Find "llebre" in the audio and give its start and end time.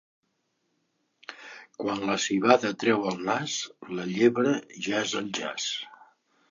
4.17-4.59